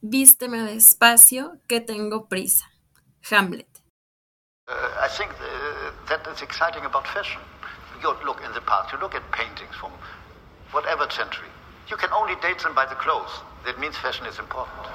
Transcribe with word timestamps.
Vísteme 0.00 0.62
despacio, 0.62 1.58
que 1.66 1.80
tengo 1.80 2.28
prisa. 2.28 2.66
Hamlet. 3.30 3.66
Uh, 4.68 4.72
I 5.02 5.08
think 5.08 5.32
uh, 5.32 5.90
that 6.08 6.24
is 6.32 6.40
exciting 6.40 6.84
about 6.84 7.04
fashion. 7.08 7.40
You 8.00 8.14
look 8.24 8.40
in 8.46 8.52
the 8.52 8.60
past, 8.60 8.92
you 8.92 8.98
look 9.00 9.16
at 9.16 9.22
paintings 9.32 9.74
from 9.74 9.90
whatever 10.70 11.10
century. 11.10 11.48
You 11.90 11.96
can 11.96 12.12
only 12.12 12.36
date 12.36 12.62
them 12.62 12.74
by 12.76 12.86
the 12.86 12.94
clothes. 12.94 13.42
That 13.64 13.80
means 13.80 13.96
fashion 13.96 14.26
is 14.26 14.38
important. 14.38 14.86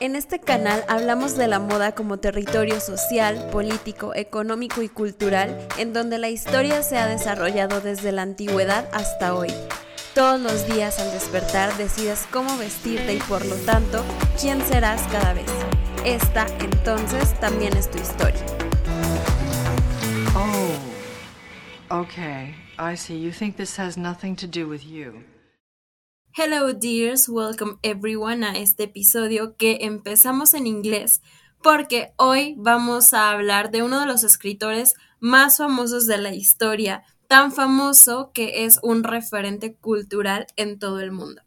En 0.00 0.14
este 0.14 0.40
canal 0.40 0.84
hablamos 0.88 1.36
de 1.36 1.48
la 1.48 1.58
moda 1.58 1.92
como 1.92 2.18
territorio 2.18 2.80
social, 2.80 3.48
político, 3.50 4.14
económico 4.14 4.82
y 4.82 4.90
cultural 4.90 5.66
en 5.78 5.94
donde 5.94 6.18
la 6.18 6.28
historia 6.28 6.82
se 6.82 6.98
ha 6.98 7.06
desarrollado 7.06 7.80
desde 7.80 8.12
la 8.12 8.22
antigüedad 8.22 8.88
hasta 8.92 9.34
hoy. 9.34 9.52
Todos 10.14 10.40
los 10.40 10.66
días 10.66 10.98
al 10.98 11.10
despertar 11.12 11.76
decides 11.76 12.26
cómo 12.32 12.56
vestirte 12.58 13.14
y 13.14 13.18
por 13.18 13.44
lo 13.44 13.54
tanto 13.56 14.04
quién 14.40 14.60
serás 14.66 15.02
cada 15.12 15.34
vez. 15.34 15.50
Esta 16.04 16.46
entonces 16.60 17.38
también 17.40 17.76
es 17.76 17.90
tu 17.90 17.98
historia. 17.98 18.44
Oh, 20.34 22.00
okay. 22.00 22.54
I 22.78 22.96
see. 22.96 23.20
You 23.20 23.32
think 23.32 23.56
this 23.56 23.78
has 23.78 23.96
nothing 23.96 24.36
to 24.36 24.46
do 24.46 24.68
with 24.68 24.82
you. 24.82 25.24
Hello 26.32 26.72
dears, 26.72 27.28
welcome 27.28 27.78
everyone 27.82 28.44
a 28.44 28.56
este 28.56 28.84
episodio 28.84 29.56
que 29.56 29.78
empezamos 29.82 30.54
en 30.54 30.66
inglés 30.66 31.20
porque 31.62 32.12
hoy 32.16 32.54
vamos 32.56 33.12
a 33.12 33.30
hablar 33.30 33.70
de 33.70 33.82
uno 33.82 34.00
de 34.00 34.06
los 34.06 34.22
escritores 34.22 34.94
más 35.20 35.58
famosos 35.58 36.06
de 36.06 36.18
la 36.18 36.34
historia, 36.34 37.02
tan 37.28 37.52
famoso 37.52 38.32
que 38.32 38.64
es 38.64 38.80
un 38.82 39.04
referente 39.04 39.74
cultural 39.74 40.46
en 40.56 40.78
todo 40.78 41.00
el 41.00 41.12
mundo. 41.12 41.42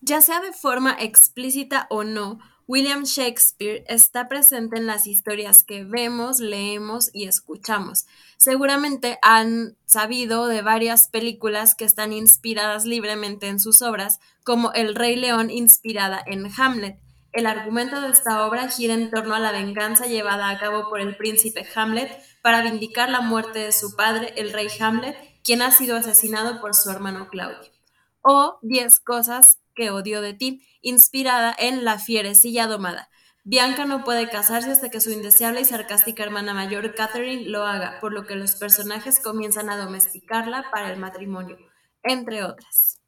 Ya 0.00 0.20
sea 0.20 0.40
de 0.40 0.52
forma 0.52 0.96
explícita 0.98 1.86
o 1.88 2.02
no, 2.02 2.40
William 2.66 3.04
Shakespeare 3.04 3.84
está 3.86 4.28
presente 4.28 4.76
en 4.76 4.86
las 4.86 5.06
historias 5.06 5.62
que 5.62 5.84
vemos, 5.84 6.40
leemos 6.40 7.10
y 7.12 7.24
escuchamos. 7.24 8.06
Seguramente 8.36 9.18
han 9.22 9.76
sabido 9.84 10.46
de 10.46 10.62
varias 10.62 11.08
películas 11.08 11.74
que 11.74 11.84
están 11.84 12.12
inspiradas 12.12 12.84
libremente 12.84 13.46
en 13.48 13.60
sus 13.60 13.82
obras, 13.82 14.20
como 14.42 14.72
El 14.72 14.94
Rey 14.94 15.16
León 15.16 15.50
inspirada 15.50 16.22
en 16.26 16.50
Hamlet. 16.56 16.98
El 17.32 17.46
argumento 17.46 18.00
de 18.02 18.10
esta 18.10 18.46
obra 18.46 18.68
gira 18.68 18.92
en 18.92 19.10
torno 19.10 19.34
a 19.34 19.40
la 19.40 19.52
venganza 19.52 20.06
llevada 20.06 20.50
a 20.50 20.58
cabo 20.58 20.90
por 20.90 21.00
el 21.00 21.16
príncipe 21.16 21.66
Hamlet 21.74 22.10
para 22.42 22.62
vindicar 22.62 23.08
la 23.08 23.22
muerte 23.22 23.60
de 23.60 23.72
su 23.72 23.96
padre, 23.96 24.34
el 24.36 24.52
rey 24.52 24.68
Hamlet, 24.78 25.16
quien 25.42 25.62
ha 25.62 25.70
sido 25.70 25.96
asesinado 25.96 26.60
por 26.60 26.74
su 26.74 26.90
hermano 26.90 27.28
Claudio. 27.28 27.72
O 28.20 28.58
Diez 28.60 29.00
cosas 29.00 29.58
que 29.74 29.90
odio 29.90 30.20
de 30.20 30.34
ti, 30.34 30.66
inspirada 30.82 31.54
en 31.58 31.84
La 31.84 31.98
fierecilla 31.98 32.66
domada. 32.66 33.08
Bianca 33.44 33.86
no 33.86 34.04
puede 34.04 34.28
casarse 34.28 34.70
hasta 34.70 34.90
que 34.90 35.00
su 35.00 35.10
indeseable 35.10 35.62
y 35.62 35.64
sarcástica 35.64 36.22
hermana 36.22 36.54
mayor 36.54 36.94
Catherine 36.94 37.48
lo 37.48 37.64
haga, 37.64 37.98
por 38.00 38.12
lo 38.12 38.24
que 38.24 38.36
los 38.36 38.54
personajes 38.54 39.20
comienzan 39.20 39.70
a 39.70 39.76
domesticarla 39.76 40.70
para 40.70 40.92
el 40.92 41.00
matrimonio, 41.00 41.56
entre 42.04 42.44
otras. 42.44 43.01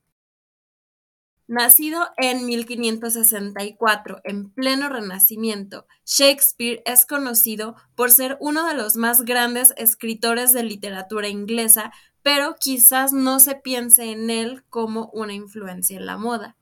Nacido 1.46 2.08
en 2.16 2.46
1564, 2.46 4.22
en 4.24 4.50
pleno 4.50 4.88
Renacimiento, 4.88 5.86
Shakespeare 6.06 6.82
es 6.86 7.04
conocido 7.04 7.76
por 7.94 8.10
ser 8.10 8.38
uno 8.40 8.66
de 8.66 8.74
los 8.74 8.96
más 8.96 9.26
grandes 9.26 9.74
escritores 9.76 10.54
de 10.54 10.62
literatura 10.62 11.28
inglesa, 11.28 11.92
pero 12.22 12.56
quizás 12.58 13.12
no 13.12 13.40
se 13.40 13.56
piense 13.56 14.10
en 14.10 14.30
él 14.30 14.64
como 14.70 15.10
una 15.12 15.34
influencia 15.34 15.98
en 15.98 16.06
la 16.06 16.16
moda. 16.16 16.56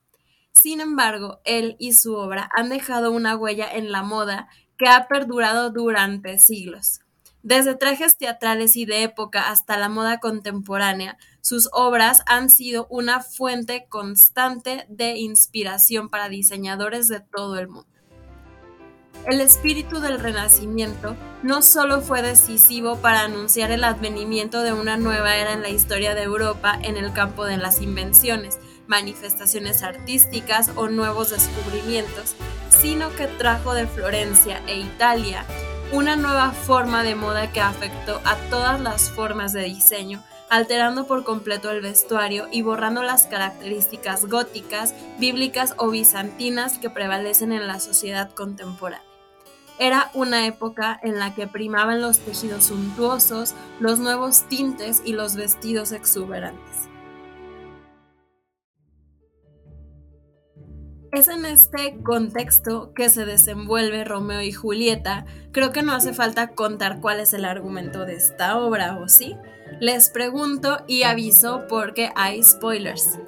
Sin 0.51 0.81
embargo, 0.81 1.39
él 1.45 1.77
y 1.79 1.93
su 1.93 2.15
obra 2.15 2.49
han 2.53 2.67
dejado 2.67 3.11
una 3.11 3.37
huella 3.37 3.69
en 3.71 3.89
la 3.89 4.03
moda 4.03 4.49
que 4.77 4.89
ha 4.89 5.07
perdurado 5.07 5.69
durante 5.69 6.39
siglos. 6.39 7.02
Desde 7.43 7.75
trajes 7.75 8.17
teatrales 8.17 8.77
y 8.77 8.85
de 8.85 9.03
época 9.03 9.49
hasta 9.49 9.75
la 9.75 9.89
moda 9.89 10.21
contemporánea, 10.21 11.17
sus 11.41 11.67
obras 11.73 12.23
han 12.25 12.49
sido 12.49 12.87
una 12.89 13.19
fuente 13.19 13.85
constante 13.89 14.85
de 14.87 15.17
inspiración 15.17 16.07
para 16.07 16.29
diseñadores 16.29 17.09
de 17.09 17.19
todo 17.19 17.59
el 17.59 17.67
mundo. 17.67 17.89
El 19.27 19.41
espíritu 19.41 19.99
del 19.99 20.21
Renacimiento 20.21 21.17
no 21.43 21.61
solo 21.61 22.01
fue 22.01 22.21
decisivo 22.21 22.95
para 22.97 23.23
anunciar 23.23 23.71
el 23.71 23.83
advenimiento 23.83 24.61
de 24.61 24.71
una 24.71 24.95
nueva 24.95 25.35
era 25.35 25.51
en 25.51 25.61
la 25.61 25.69
historia 25.69 26.15
de 26.15 26.23
Europa 26.23 26.79
en 26.81 26.95
el 26.95 27.11
campo 27.11 27.43
de 27.43 27.57
las 27.57 27.81
invenciones, 27.81 28.57
manifestaciones 28.87 29.83
artísticas 29.83 30.71
o 30.75 30.87
nuevos 30.87 31.31
descubrimientos, 31.31 32.35
sino 32.69 33.13
que 33.15 33.27
trajo 33.27 33.73
de 33.73 33.87
Florencia 33.87 34.61
e 34.65 34.79
Italia 34.79 35.45
una 35.93 36.15
nueva 36.15 36.53
forma 36.53 37.03
de 37.03 37.13
moda 37.13 37.51
que 37.51 37.61
afectó 37.61 38.19
a 38.25 38.35
todas 38.49 38.81
las 38.81 39.11
formas 39.11 39.53
de 39.53 39.61
diseño, 39.65 40.23
alterando 40.49 41.05
por 41.05 41.23
completo 41.23 41.69
el 41.69 41.81
vestuario 41.81 42.47
y 42.51 42.63
borrando 42.63 43.03
las 43.03 43.27
características 43.27 44.25
góticas, 44.25 44.95
bíblicas 45.19 45.75
o 45.77 45.91
bizantinas 45.91 46.79
que 46.79 46.89
prevalecen 46.89 47.51
en 47.51 47.67
la 47.67 47.79
sociedad 47.79 48.31
contemporánea. 48.31 49.05
Era 49.77 50.09
una 50.15 50.47
época 50.47 50.99
en 51.03 51.19
la 51.19 51.35
que 51.35 51.45
primaban 51.45 52.01
los 52.01 52.17
tejidos 52.17 52.65
suntuosos, 52.65 53.53
los 53.79 53.99
nuevos 53.99 54.47
tintes 54.47 55.03
y 55.05 55.13
los 55.13 55.35
vestidos 55.35 55.91
exuberantes. 55.91 56.89
Es 61.13 61.27
en 61.27 61.45
este 61.45 61.95
contexto 62.01 62.91
que 62.95 63.07
se 63.07 63.23
desenvuelve 63.23 64.03
Romeo 64.03 64.41
y 64.41 64.51
Julieta. 64.51 65.27
Creo 65.51 65.71
que 65.71 65.83
no 65.83 65.93
hace 65.93 66.11
falta 66.11 66.55
contar 66.55 67.01
cuál 67.01 67.19
es 67.19 67.33
el 67.33 67.45
argumento 67.45 68.07
de 68.07 68.15
esta 68.15 68.57
obra, 68.57 68.97
¿o 68.97 69.07
sí? 69.07 69.35
Les 69.79 70.09
pregunto 70.09 70.79
y 70.87 71.03
aviso 71.03 71.65
porque 71.69 72.09
hay 72.15 72.41
spoilers. 72.41 73.19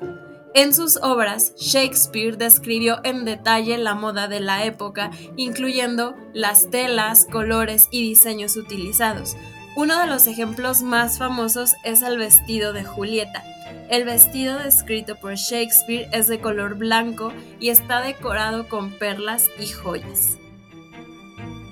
En 0.56 0.74
sus 0.74 0.98
obras, 0.98 1.54
Shakespeare 1.58 2.38
describió 2.38 3.02
en 3.04 3.24
detalle 3.24 3.78
la 3.78 3.94
moda 3.94 4.28
de 4.28 4.40
la 4.40 4.66
época, 4.66 5.12
incluyendo 5.36 6.16
las 6.34 6.72
telas, 6.72 7.28
colores 7.32 7.88
y 7.92 8.02
diseños 8.02 8.58
utilizados. 8.58 9.38
Uno 9.76 10.00
de 10.00 10.08
los 10.08 10.26
ejemplos 10.26 10.82
más 10.82 11.20
famosos 11.20 11.76
es 11.84 12.02
el 12.02 12.18
vestido 12.18 12.74
de 12.74 12.84
Julieta. 12.84 13.44
El 13.90 14.04
vestido 14.04 14.58
descrito 14.58 15.16
por 15.16 15.36
Shakespeare 15.36 16.10
es 16.12 16.28
de 16.28 16.40
color 16.40 16.76
blanco 16.76 17.32
y 17.60 17.70
está 17.70 18.02
decorado 18.02 18.68
con 18.68 18.92
perlas 18.92 19.50
y 19.60 19.68
joyas. 19.68 20.40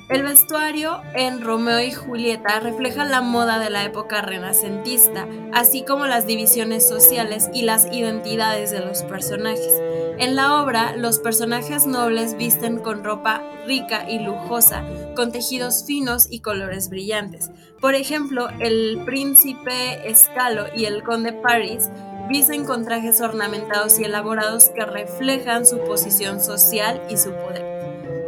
El 0.10 0.22
vestuario 0.22 1.02
en 1.16 1.42
Romeo 1.42 1.80
y 1.80 1.92
Julieta 1.92 2.60
refleja 2.60 3.04
la 3.04 3.22
moda 3.22 3.58
de 3.58 3.72
la 3.72 3.84
época 3.84 4.22
renacentista, 4.22 5.26
así 5.54 5.84
como 5.84 6.06
las 6.06 6.28
divisiones 6.28 6.88
sociales 6.88 7.50
y 7.52 7.64
las 7.64 7.88
identidades 7.92 8.70
de 8.70 8.82
los 8.82 9.02
personajes. 9.04 9.82
En 10.24 10.38
la 10.38 10.62
obra, 10.62 10.96
los 10.96 11.20
personajes 11.20 11.86
nobles 11.86 12.38
visten 12.38 12.80
con 12.80 13.04
ropa 13.04 13.44
rica 13.68 14.10
y 14.10 14.20
lujosa, 14.20 14.82
con 15.18 15.34
tejidos 15.34 15.84
finos 15.86 16.28
y 16.32 16.40
colores 16.40 16.88
brillantes. 16.88 17.52
Por 17.82 17.94
ejemplo, 17.94 18.48
el 18.62 19.02
príncipe 19.04 20.10
Escalo 20.10 20.68
y 20.74 20.86
el 20.86 21.04
conde 21.04 21.34
Paris 21.34 21.90
visten 22.30 22.64
con 22.64 22.86
trajes 22.86 23.20
ornamentados 23.20 24.00
y 24.00 24.06
elaborados 24.06 24.70
que 24.70 24.86
reflejan 24.86 25.66
su 25.66 25.80
posición 25.80 26.40
social 26.40 27.02
y 27.10 27.18
su 27.18 27.32
poder. 27.32 27.73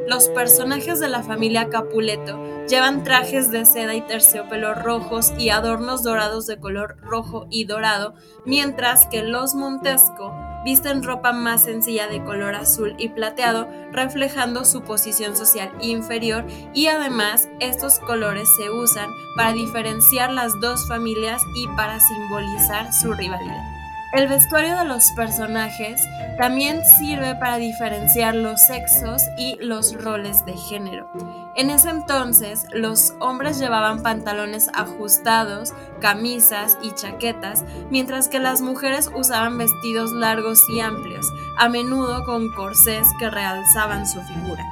Los 0.08 0.30
personajes 0.30 1.00
de 1.00 1.10
la 1.10 1.24
familia 1.24 1.70
Capuleto 1.70 2.40
llevan 2.68 3.04
trajes 3.04 3.50
de 3.50 3.66
seda 3.66 3.96
y 3.96 4.02
terciopelo 4.02 4.76
rojos 4.76 5.34
y 5.38 5.50
adornos 5.50 6.04
dorados 6.04 6.46
de 6.46 6.60
color 6.60 6.98
rojo 7.02 7.48
y 7.50 7.66
dorado, 7.66 8.14
mientras 8.46 9.08
que 9.08 9.24
los 9.24 9.56
Montesco 9.56 10.32
visten 10.64 11.02
ropa 11.02 11.32
más 11.32 11.64
sencilla 11.64 12.08
de 12.08 12.24
color 12.24 12.54
azul 12.54 12.96
y 13.00 13.10
plateado, 13.10 13.68
reflejando 13.92 14.64
su 14.64 14.82
posición 14.82 15.36
social 15.36 15.72
inferior 15.82 16.46
y 16.74 16.88
además 16.88 17.48
estos 17.60 18.00
colores 18.00 18.48
se 18.58 18.70
usan 18.70 19.10
para 19.36 19.54
diferenciar 19.54 20.32
las 20.32 20.60
dos 20.62 20.88
familias 20.88 21.42
y 21.56 21.68
para 21.76 22.00
simbolizar 22.00 22.94
su 22.94 23.14
rivalidad. 23.14 23.75
El 24.16 24.30
vestuario 24.30 24.78
de 24.78 24.86
los 24.86 25.12
personajes 25.12 26.02
también 26.38 26.86
sirve 26.86 27.36
para 27.36 27.58
diferenciar 27.58 28.34
los 28.34 28.62
sexos 28.62 29.22
y 29.38 29.58
los 29.60 29.94
roles 30.02 30.46
de 30.46 30.54
género. 30.54 31.12
En 31.58 31.70
ese 31.70 31.90
entonces, 31.90 32.66
los 32.72 33.14
hombres 33.20 33.60
llevaban 33.60 34.04
pantalones 34.04 34.70
ajustados, 34.74 35.74
camisas 36.00 36.78
y 36.82 36.92
chaquetas, 36.92 37.66
mientras 37.90 38.30
que 38.30 38.40
las 38.40 38.62
mujeres 38.62 39.10
usaban 39.14 39.58
vestidos 39.58 40.14
largos 40.14 40.62
y 40.74 40.80
amplios, 40.80 41.26
a 41.58 41.68
menudo 41.68 42.24
con 42.24 42.50
corsés 42.54 43.06
que 43.20 43.30
realzaban 43.30 44.08
su 44.08 44.22
figura. 44.22 44.64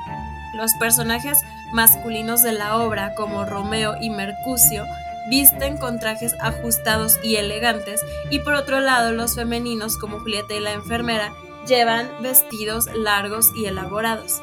Los 0.56 0.74
personajes 0.76 1.42
masculinos 1.74 2.44
de 2.44 2.54
la 2.54 2.78
obra, 2.78 3.14
como 3.16 3.44
Romeo 3.44 3.96
y 4.00 4.10
Mercucio, 4.10 4.86
visten 5.30 5.78
con 5.78 6.00
trajes 6.00 6.36
ajustados 6.40 7.20
y 7.24 7.36
elegantes, 7.36 8.02
y 8.30 8.40
por 8.40 8.54
otro 8.54 8.80
lado 8.80 9.12
los 9.12 9.36
femeninos 9.36 9.98
como 9.98 10.20
Julieta 10.20 10.54
y 10.54 10.60
la 10.60 10.74
enfermera 10.74 11.34
llevan 11.68 12.10
vestidos 12.22 12.88
largos 12.94 13.52
y 13.56 13.66
elaborados. 13.66 14.42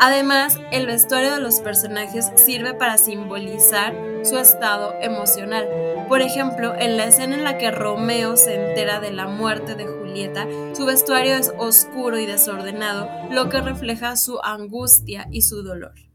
Además, 0.00 0.58
el 0.70 0.86
vestuario 0.86 1.32
de 1.32 1.40
los 1.40 1.60
personajes 1.60 2.30
sirve 2.36 2.74
para 2.74 2.98
simbolizar 2.98 3.94
su 4.22 4.38
estado 4.38 4.94
emocional. 5.00 5.66
Por 6.08 6.22
ejemplo, 6.22 6.74
en 6.78 6.96
la 6.96 7.06
escena 7.06 7.34
en 7.34 7.44
la 7.44 7.58
que 7.58 7.70
Romeo 7.70 8.36
se 8.36 8.54
entera 8.54 9.00
de 9.00 9.10
la 9.10 9.26
muerte 9.26 9.74
de 9.74 9.86
Julieta, 9.86 10.46
su 10.74 10.86
vestuario 10.86 11.34
es 11.34 11.52
oscuro 11.58 12.18
y 12.18 12.26
desordenado, 12.26 13.08
lo 13.30 13.48
que 13.48 13.60
refleja 13.60 14.16
su 14.16 14.38
angustia 14.42 15.26
y 15.32 15.42
su 15.42 15.62
dolor. 15.62 16.07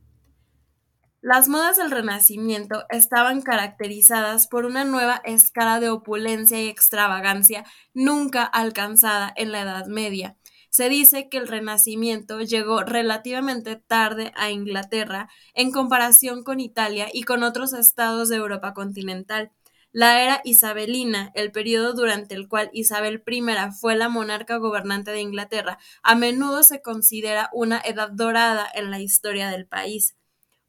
Las 1.26 1.48
modas 1.48 1.78
del 1.78 1.90
Renacimiento 1.90 2.84
estaban 2.90 3.42
caracterizadas 3.42 4.48
por 4.50 4.66
una 4.66 4.84
nueva 4.84 5.22
escala 5.24 5.80
de 5.80 5.90
opulencia 5.90 6.62
y 6.62 6.68
extravagancia 6.68 7.64
nunca 7.94 8.44
alcanzada 8.44 9.32
en 9.38 9.54
la 9.54 9.62
Edad 9.62 9.86
Media. 9.86 10.36
Se 10.70 10.90
dice 10.90 11.30
que 11.30 11.38
el 11.38 11.48
Renacimiento 11.48 12.42
llegó 12.42 12.84
relativamente 12.84 13.78
tarde 13.78 14.34
a 14.36 14.52
Inglaterra 14.52 15.30
en 15.54 15.72
comparación 15.72 16.44
con 16.44 16.60
Italia 16.60 17.08
y 17.14 17.24
con 17.24 17.44
otros 17.44 17.72
estados 17.72 18.28
de 18.28 18.36
Europa 18.36 18.74
continental. 18.74 19.54
La 19.94 20.22
era 20.22 20.42
isabelina, 20.44 21.32
el 21.36 21.54
periodo 21.54 21.94
durante 21.94 22.36
el 22.36 22.50
cual 22.50 22.70
Isabel 22.74 23.24
I 23.26 23.42
fue 23.80 23.96
la 23.96 24.10
monarca 24.10 24.58
gobernante 24.58 25.12
de 25.12 25.22
Inglaterra, 25.22 25.78
a 26.02 26.16
menudo 26.16 26.64
se 26.64 26.82
considera 26.82 27.50
una 27.54 27.80
edad 27.80 28.10
dorada 28.12 28.68
en 28.76 28.92
la 28.92 29.00
historia 29.00 29.50
del 29.52 29.68
país 29.68 30.18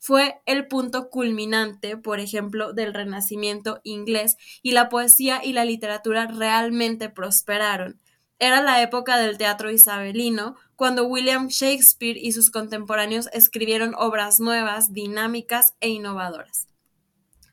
fue 0.05 0.43
el 0.45 0.69
punto 0.69 1.09
culminante, 1.09 1.97
por 1.97 2.21
ejemplo, 2.21 2.75
del 2.75 2.93
Renacimiento 2.93 3.81
inglés 3.85 4.37
y 4.61 4.73
la 4.73 4.91
poesía 4.91 5.41
y 5.43 5.55
la 5.55 5.65
literatura 5.65 6.27
realmente 6.27 7.09
prosperaron. 7.09 7.99
Era 8.39 8.61
la 8.61 8.83
época 8.83 9.17
del 9.17 9.39
teatro 9.39 9.71
isabelino, 9.71 10.57
cuando 10.77 11.07
William 11.07 11.49
Shakespeare 11.49 12.19
y 12.19 12.33
sus 12.33 12.51
contemporáneos 12.51 13.31
escribieron 13.33 13.95
obras 13.97 14.41
nuevas, 14.41 14.93
dinámicas 14.93 15.75
e 15.81 15.89
innovadoras. 15.89 16.67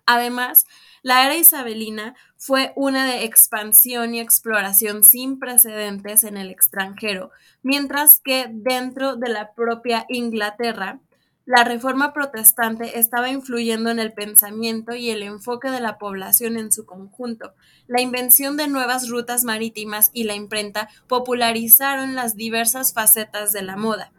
Además, 0.06 0.66
la 1.04 1.26
era 1.26 1.38
isabelina 1.38 2.16
fue 2.36 2.74
una 2.76 3.06
de 3.06 3.24
expansión 3.24 4.14
y 4.14 4.20
exploración 4.20 5.06
sin 5.06 5.40
precedentes 5.40 6.26
en 6.26 6.36
el 6.36 6.50
extranjero, 6.50 7.32
mientras 7.64 8.20
que 8.20 8.48
dentro 8.52 9.16
de 9.16 9.30
la 9.30 9.54
propia 9.54 10.06
Inglaterra, 10.10 11.00
la 11.46 11.64
reforma 11.64 12.14
protestante 12.14 13.00
estaba 13.00 13.30
influyendo 13.30 13.90
en 13.90 14.00
el 14.00 14.14
pensamiento 14.14 14.94
y 14.94 15.10
el 15.10 15.24
enfoque 15.24 15.72
de 15.72 15.80
la 15.80 15.98
población 15.98 16.58
en 16.58 16.72
su 16.72 16.86
conjunto. 16.86 17.56
La 17.88 18.02
invención 18.02 18.58
de 18.58 18.68
nuevas 18.68 19.10
rutas 19.10 19.44
marítimas 19.44 20.12
y 20.14 20.26
la 20.26 20.36
imprenta 20.36 20.88
popularizaron 21.08 22.16
las 22.16 22.36
diversas 22.36 22.94
facetas 22.94 23.54
de 23.54 23.64
la 23.64 23.76
moda. 23.76 24.12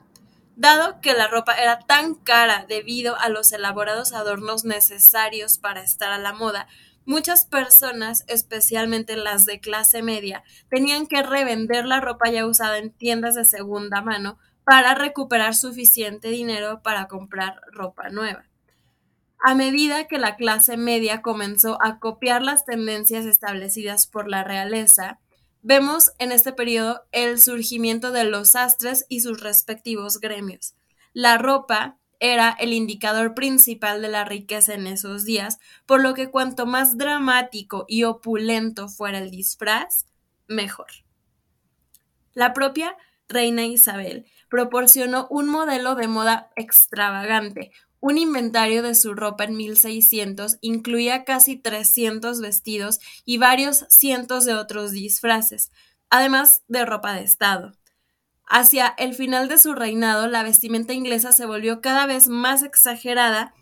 Dado 0.57 1.01
que 1.01 1.15
la 1.15 1.29
ropa 1.29 1.55
era 1.55 1.79
tan 1.79 2.15
cara 2.15 2.67
debido 2.69 3.17
a 3.19 3.29
los 3.29 3.53
elaborados 3.53 4.13
adornos 4.13 4.65
necesarios 4.65 5.59
para 5.59 5.83
estar 5.83 6.13
a 6.13 6.19
la 6.19 6.33
moda, 6.33 6.67
muchas 7.07 7.47
personas, 7.47 8.25
especialmente 8.27 9.17
las 9.17 9.47
de 9.47 9.61
clase 9.61 10.03
media, 10.03 10.43
tenían 10.69 11.07
que 11.07 11.23
revender 11.23 11.87
la 11.87 12.01
ropa 12.01 12.31
ya 12.31 12.47
usada 12.47 12.79
en 12.79 12.91
tiendas 12.91 13.35
de 13.37 13.45
segunda 13.45 14.03
mano 14.03 14.39
para 14.65 14.95
recuperar 14.95 15.55
suficiente 15.55 16.29
dinero 16.29 16.83
para 16.83 17.09
comprar 17.09 17.61
ropa 17.73 18.09
nueva. 18.09 18.45
A 19.45 19.55
medida 19.55 20.07
que 20.07 20.19
la 20.19 20.37
clase 20.37 20.77
media 20.77 21.21
comenzó 21.21 21.83
a 21.83 21.99
copiar 21.99 22.43
las 22.43 22.65
tendencias 22.65 23.27
establecidas 23.27 24.07
por 24.07 24.29
la 24.29 24.45
realeza, 24.45 25.19
vemos 25.63 26.13
en 26.19 26.31
este 26.31 26.53
periodo 26.53 27.03
el 27.11 27.41
surgimiento 27.41 28.13
de 28.13 28.25
los 28.25 28.51
sastres 28.51 29.05
y 29.09 29.21
sus 29.21 29.41
respectivos 29.41 30.21
gremios. 30.21 30.77
La 31.13 31.39
ropa 31.39 31.99
era 32.21 32.51
el 32.51 32.73
indicador 32.73 33.35
principal 33.35 34.01
de 34.01 34.09
la 34.09 34.25
riqueza 34.25 34.75
en 34.75 34.87
esos 34.87 35.25
días, 35.25 35.59
por 35.87 36.01
lo 36.01 36.15
que 36.15 36.31
cuanto 36.31 36.65
más 36.65 36.97
dramático 36.97 37.85
y 37.89 38.05
opulento 38.05 38.89
fuera 38.89 39.19
el 39.19 39.33
disfraz, 39.33 40.07
mejor. 40.47 40.87
La 42.33 42.53
propia 42.53 42.97
reina 43.29 43.65
Isabel 43.65 44.27
proporcionó 44.49 45.27
un 45.31 45.49
modelo 45.49 45.95
de 45.95 46.09
moda 46.09 46.51
extravagante. 46.57 47.73
Un 48.01 48.19
inventario 48.19 48.83
de 48.83 48.95
su 48.95 49.15
ropa 49.15 49.45
en 49.45 49.57
1600 49.57 50.59
incluía 50.61 51.25
casi 51.25 51.57
300 51.57 52.41
vestidos 52.41 52.99
y 53.25 53.39
varios 53.39 53.87
cientos 53.89 54.45
de 54.45 54.55
otros 54.55 54.91
disfraces, 54.91 55.71
además 56.11 56.63
de 56.69 56.85
ropa 56.85 57.15
de 57.15 57.23
estado. 57.23 57.73
Hacia 58.45 58.89
el 58.99 59.15
final 59.15 59.49
de 59.49 59.57
su 59.57 59.73
reinado, 59.73 60.27
la 60.27 60.43
vestimenta 60.43 60.93
inglesa 60.93 61.33
se 61.33 61.47
volvió 61.47 61.81
cada 61.81 62.07
vez 62.07 62.29
más 62.29 62.63
exagerada 62.63 63.55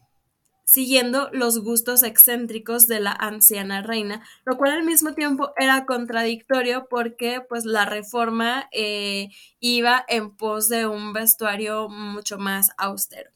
siguiendo 0.70 1.30
los 1.32 1.58
gustos 1.64 2.04
excéntricos 2.04 2.86
de 2.86 3.00
la 3.00 3.10
anciana 3.10 3.82
reina, 3.82 4.22
lo 4.44 4.56
cual 4.56 4.70
al 4.70 4.84
mismo 4.84 5.14
tiempo 5.14 5.52
era 5.56 5.84
contradictorio 5.84 6.86
porque 6.88 7.40
pues 7.40 7.64
la 7.64 7.86
reforma 7.86 8.68
eh, 8.70 9.30
iba 9.58 10.04
en 10.06 10.30
pos 10.30 10.68
de 10.68 10.86
un 10.86 11.12
vestuario 11.12 11.88
mucho 11.88 12.38
más 12.38 12.70
austero. 12.78 13.32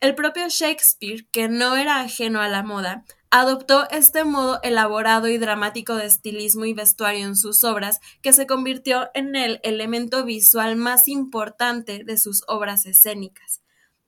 El 0.00 0.16
propio 0.16 0.48
Shakespeare, 0.48 1.24
que 1.30 1.48
no 1.48 1.76
era 1.76 2.00
ajeno 2.00 2.40
a 2.40 2.48
la 2.48 2.64
moda, 2.64 3.04
adoptó 3.30 3.88
este 3.90 4.24
modo 4.24 4.58
elaborado 4.64 5.28
y 5.28 5.38
dramático 5.38 5.94
de 5.94 6.06
estilismo 6.06 6.64
y 6.64 6.74
vestuario 6.74 7.26
en 7.26 7.36
sus 7.36 7.62
obras, 7.62 8.00
que 8.22 8.32
se 8.32 8.48
convirtió 8.48 9.08
en 9.14 9.36
el 9.36 9.60
elemento 9.62 10.24
visual 10.24 10.74
más 10.74 11.06
importante 11.06 12.02
de 12.02 12.18
sus 12.18 12.42
obras 12.48 12.86
escénicas. 12.86 13.59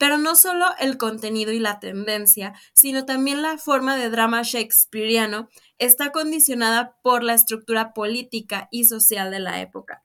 Pero 0.02 0.18
no 0.18 0.34
solo 0.34 0.66
el 0.80 0.98
contenido 0.98 1.52
y 1.52 1.60
la 1.60 1.78
tendencia, 1.78 2.54
sino 2.72 3.04
también 3.04 3.40
la 3.40 3.56
forma 3.56 3.96
de 3.96 4.10
drama 4.10 4.42
shakespeariano 4.42 5.48
está 5.78 6.10
condicionada 6.10 6.96
por 7.04 7.22
la 7.22 7.34
estructura 7.34 7.94
política 7.94 8.66
y 8.72 8.86
social 8.86 9.30
de 9.30 9.38
la 9.38 9.60
época. 9.60 10.02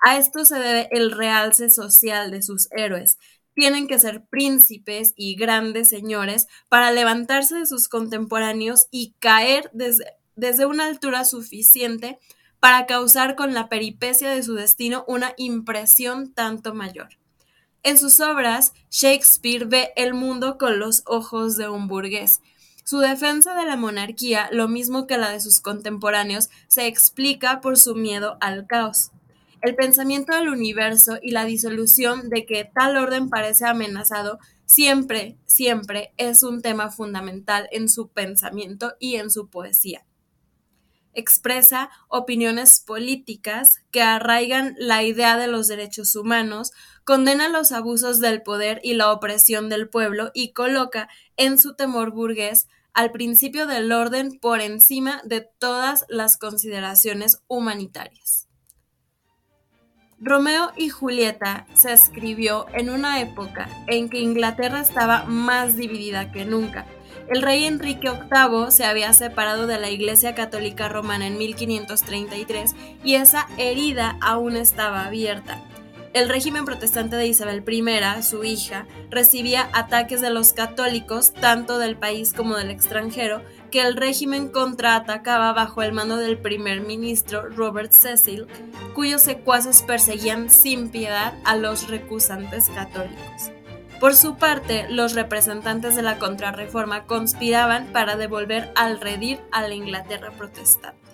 A 0.00 0.18
esto 0.18 0.44
se 0.44 0.56
debe 0.56 0.88
el 0.92 1.10
realce 1.10 1.68
social 1.68 2.30
de 2.30 2.42
sus 2.42 2.68
héroes. 2.70 3.18
Tienen 3.52 3.88
que 3.88 3.98
ser 3.98 4.24
príncipes 4.24 5.14
y 5.16 5.34
grandes 5.34 5.88
señores 5.88 6.46
para 6.68 6.92
levantarse 6.92 7.56
de 7.56 7.66
sus 7.66 7.88
contemporáneos 7.88 8.86
y 8.92 9.16
caer 9.18 9.68
desde, 9.72 10.04
desde 10.36 10.64
una 10.64 10.86
altura 10.86 11.24
suficiente 11.24 12.20
para 12.60 12.86
causar 12.86 13.34
con 13.34 13.52
la 13.52 13.68
peripecia 13.68 14.30
de 14.30 14.44
su 14.44 14.54
destino 14.54 15.04
una 15.08 15.34
impresión 15.36 16.32
tanto 16.32 16.72
mayor. 16.72 17.19
En 17.82 17.96
sus 17.96 18.20
obras, 18.20 18.74
Shakespeare 18.90 19.64
ve 19.64 19.92
el 19.96 20.12
mundo 20.12 20.58
con 20.58 20.78
los 20.78 21.02
ojos 21.06 21.56
de 21.56 21.70
un 21.70 21.88
burgués. 21.88 22.42
Su 22.84 22.98
defensa 22.98 23.54
de 23.54 23.64
la 23.64 23.76
monarquía, 23.76 24.50
lo 24.52 24.68
mismo 24.68 25.06
que 25.06 25.16
la 25.16 25.30
de 25.30 25.40
sus 25.40 25.60
contemporáneos, 25.60 26.50
se 26.68 26.86
explica 26.86 27.62
por 27.62 27.78
su 27.78 27.94
miedo 27.94 28.36
al 28.40 28.66
caos. 28.66 29.12
El 29.62 29.76
pensamiento 29.76 30.34
del 30.34 30.50
universo 30.50 31.18
y 31.22 31.30
la 31.30 31.46
disolución 31.46 32.28
de 32.28 32.44
que 32.44 32.64
tal 32.64 32.98
orden 32.98 33.30
parece 33.30 33.64
amenazado 33.64 34.38
siempre, 34.66 35.38
siempre 35.46 36.12
es 36.18 36.42
un 36.42 36.60
tema 36.60 36.90
fundamental 36.90 37.66
en 37.72 37.88
su 37.88 38.08
pensamiento 38.08 38.94
y 38.98 39.16
en 39.16 39.30
su 39.30 39.48
poesía 39.48 40.04
expresa 41.14 41.90
opiniones 42.08 42.80
políticas 42.80 43.82
que 43.90 44.02
arraigan 44.02 44.74
la 44.78 45.02
idea 45.02 45.36
de 45.36 45.46
los 45.46 45.68
derechos 45.68 46.14
humanos, 46.16 46.72
condena 47.04 47.48
los 47.48 47.72
abusos 47.72 48.20
del 48.20 48.42
poder 48.42 48.80
y 48.82 48.94
la 48.94 49.12
opresión 49.12 49.68
del 49.68 49.88
pueblo 49.88 50.30
y 50.34 50.52
coloca 50.52 51.08
en 51.36 51.58
su 51.58 51.74
temor 51.74 52.12
burgués 52.12 52.68
al 52.92 53.12
principio 53.12 53.66
del 53.66 53.92
orden 53.92 54.38
por 54.40 54.60
encima 54.60 55.20
de 55.24 55.48
todas 55.58 56.04
las 56.08 56.36
consideraciones 56.36 57.42
humanitarias. 57.46 58.48
Romeo 60.22 60.72
y 60.76 60.90
Julieta 60.90 61.66
se 61.72 61.92
escribió 61.92 62.66
en 62.74 62.90
una 62.90 63.22
época 63.22 63.70
en 63.86 64.10
que 64.10 64.18
Inglaterra 64.18 64.80
estaba 64.80 65.24
más 65.24 65.76
dividida 65.76 66.30
que 66.30 66.44
nunca 66.44 66.86
el 67.30 67.42
rey 67.42 67.64
Enrique 67.64 68.10
VIII 68.10 68.70
se 68.70 68.84
había 68.84 69.12
separado 69.12 69.68
de 69.68 69.78
la 69.78 69.88
Iglesia 69.88 70.34
Católica 70.34 70.88
Romana 70.88 71.28
en 71.28 71.38
1533 71.38 72.74
y 73.04 73.14
esa 73.14 73.46
herida 73.56 74.18
aún 74.20 74.56
estaba 74.56 75.06
abierta. 75.06 75.62
El 76.12 76.28
régimen 76.28 76.64
protestante 76.64 77.14
de 77.14 77.28
Isabel 77.28 77.62
I, 77.68 78.22
su 78.24 78.42
hija, 78.42 78.88
recibía 79.10 79.68
ataques 79.72 80.20
de 80.20 80.30
los 80.30 80.52
católicos, 80.52 81.32
tanto 81.32 81.78
del 81.78 81.96
país 81.96 82.32
como 82.32 82.56
del 82.56 82.72
extranjero, 82.72 83.42
que 83.70 83.80
el 83.82 83.96
régimen 83.96 84.48
contraatacaba 84.48 85.52
bajo 85.52 85.82
el 85.82 85.92
mando 85.92 86.16
del 86.16 86.36
primer 86.36 86.80
ministro 86.80 87.48
Robert 87.48 87.92
Cecil, 87.92 88.48
cuyos 88.92 89.22
secuaces 89.22 89.84
perseguían 89.84 90.50
sin 90.50 90.88
piedad 90.88 91.34
a 91.44 91.54
los 91.54 91.86
recusantes 91.86 92.68
católicos. 92.70 93.52
Por 94.00 94.16
su 94.16 94.36
parte, 94.36 94.86
los 94.88 95.12
representantes 95.14 95.94
de 95.94 96.00
la 96.00 96.18
contrarreforma 96.18 97.04
conspiraban 97.04 97.88
para 97.92 98.16
devolver 98.16 98.72
al 98.74 98.98
redil 98.98 99.40
a 99.52 99.68
la 99.68 99.74
Inglaterra 99.74 100.30
protestante. 100.30 101.10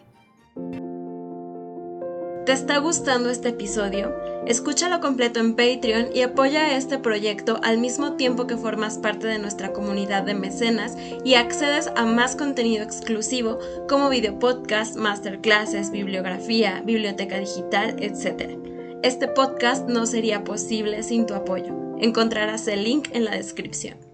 ¿Te 2.47 2.53
está 2.53 2.79
gustando 2.79 3.29
este 3.29 3.49
episodio? 3.49 4.15
Escúchalo 4.47 5.01
completo 5.01 5.41
en 5.41 5.57
Patreon 5.57 6.11
y 6.15 6.23
apoya 6.23 6.77
este 6.77 6.97
proyecto 6.97 7.59
al 7.65 7.79
mismo 7.79 8.13
tiempo 8.13 8.47
que 8.47 8.57
formas 8.57 8.99
parte 8.99 9.27
de 9.27 9.41
nuestra 9.41 9.73
comunidad 9.73 10.23
de 10.23 10.35
mecenas 10.35 10.97
y 11.25 11.35
accedes 11.35 11.91
a 11.97 12.07
más 12.07 12.37
contenido 12.37 12.85
exclusivo 12.85 13.59
como 13.89 14.09
videopodcast, 14.11 14.95
masterclasses, 14.95 15.91
bibliografía, 15.91 16.83
biblioteca 16.85 17.37
digital, 17.39 17.97
etc. 17.99 18.57
Este 19.03 19.27
podcast 19.27 19.89
no 19.89 20.07
sería 20.07 20.45
posible 20.45 21.03
sin 21.03 21.27
tu 21.27 21.35
apoyo. 21.35 21.86
Encontrarás 21.99 22.69
el 22.69 22.85
link 22.85 23.09
en 23.13 23.25
la 23.25 23.33
descripción. 23.33 24.06